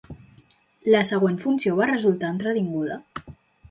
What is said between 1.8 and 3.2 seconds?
va resultar entretinguda?